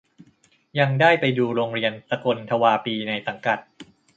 [0.79, 3.59] ยังได้ไปดูโรงเรียนสกลทวาปีในสังกัด